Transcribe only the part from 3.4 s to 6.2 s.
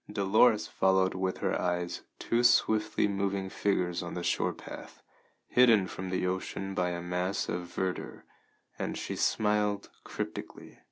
figures on the shore path, hidden from